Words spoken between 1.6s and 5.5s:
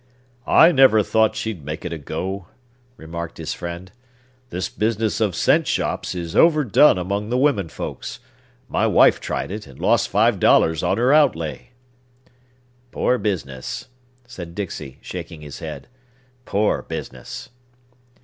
make it go," remarked his friend. "This business of